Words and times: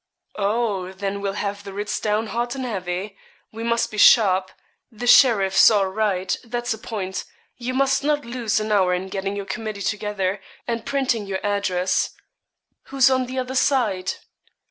'Ho, 0.35 0.91
then, 0.93 1.21
we'll 1.21 1.33
have 1.33 1.63
the 1.63 1.73
writs 1.73 1.99
down 1.99 2.25
hot 2.33 2.55
and 2.55 2.65
heavy. 2.65 3.15
We 3.51 3.61
must 3.63 3.91
be 3.91 3.99
sharp. 3.99 4.49
The 4.91 5.05
sheriff's 5.05 5.69
all 5.69 5.85
right; 5.85 6.35
that's 6.43 6.73
a 6.73 6.79
point. 6.79 7.23
You 7.57 7.75
must 7.75 8.03
not 8.03 8.25
lose 8.25 8.59
an 8.59 8.71
hour 8.71 8.95
in 8.95 9.09
getting 9.09 9.35
your 9.35 9.45
committee 9.45 9.83
together, 9.83 10.41
and 10.67 10.87
printing 10.87 11.27
your 11.27 11.37
address.' 11.45 12.15
'Who's 12.85 13.11
on 13.11 13.27
the 13.27 13.37
other 13.37 13.53
side?' 13.53 14.15